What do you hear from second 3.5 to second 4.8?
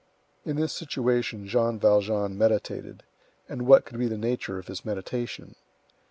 what could be the nature of